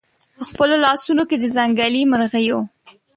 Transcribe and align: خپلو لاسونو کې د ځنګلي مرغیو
خپلو 0.47 0.75
لاسونو 0.85 1.23
کې 1.29 1.35
د 1.39 1.45
ځنګلي 1.55 2.01
مرغیو 2.11 2.59